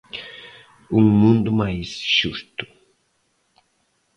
[0.99, 2.65] Un mundo máis xusto.